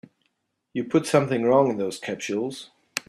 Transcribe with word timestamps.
You 0.73 0.85
put 0.85 1.05
something 1.05 1.43
wrong 1.43 1.69
in 1.69 1.77
those 1.77 1.99
capsules. 1.99 2.71